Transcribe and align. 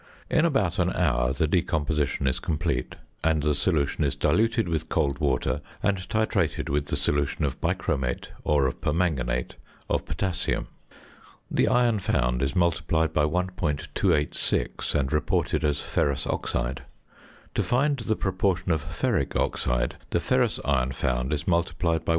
In 0.31 0.45
about 0.45 0.79
an 0.79 0.91
hour 0.93 1.31
the 1.31 1.45
decomposition 1.45 2.25
is 2.25 2.39
complete, 2.39 2.95
and 3.23 3.43
the 3.43 3.53
solution 3.53 4.03
is 4.03 4.15
diluted 4.15 4.67
with 4.67 4.89
cold 4.89 5.19
water, 5.19 5.61
and 5.83 5.95
titrated 5.95 6.69
with 6.69 6.87
the 6.87 6.95
solution 6.95 7.45
of 7.45 7.61
bichromate 7.61 8.29
or 8.43 8.65
of 8.65 8.81
permanganate 8.81 9.57
of 9.91 10.03
potassium. 10.05 10.69
The 11.51 11.67
iron 11.67 11.99
found 11.99 12.41
is 12.41 12.55
multiplied 12.55 13.13
by 13.13 13.25
1.286, 13.25 14.95
and 14.95 15.13
reported 15.13 15.63
as 15.63 15.81
ferrous 15.83 16.25
oxide. 16.25 16.81
To 17.53 17.61
find 17.61 17.97
the 17.99 18.15
proportion 18.15 18.71
of 18.71 18.83
ferric 18.83 19.35
oxide, 19.35 19.97
the 20.09 20.19
ferrous 20.19 20.59
iron 20.65 20.93
found 20.93 21.31
is 21.31 21.47
multiplied 21.47 22.05
by 22.05 22.09
1. 22.09 22.09